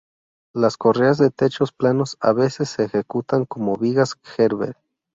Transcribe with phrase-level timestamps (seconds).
[0.51, 4.75] Las correas de techos planos a veces se ejecutan como vigas Gerber.